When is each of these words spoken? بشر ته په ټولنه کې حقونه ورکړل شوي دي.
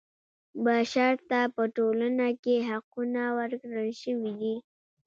بشر 0.65 1.13
ته 1.29 1.39
په 1.55 1.63
ټولنه 1.75 2.27
کې 2.43 2.55
حقونه 2.69 3.21
ورکړل 3.39 3.89
شوي 4.01 4.31
دي. 4.41 4.55